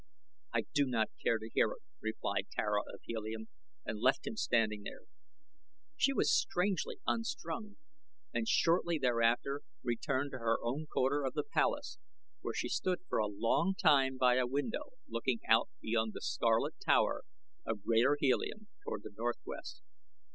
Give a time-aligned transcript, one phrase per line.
[0.51, 3.49] "I do not care to hear it," replied Tara of Helium,
[3.85, 5.01] and left him standing there.
[5.95, 7.77] She was strangely unstrung
[8.33, 11.99] and shortly thereafter returned to her own quarter of the palace,
[12.41, 16.73] where she stood for a long time by a window looking out beyond the scarlet
[16.83, 17.23] tower
[17.63, 19.83] of Greater Helium toward the northwest.